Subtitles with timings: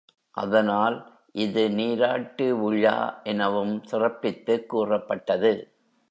[0.37, 0.95] அதனால்
[1.35, 2.95] இது நீராட்டு விழா
[3.23, 5.51] எனவும் சிறப்பித்துக் கூறப்பட்டது.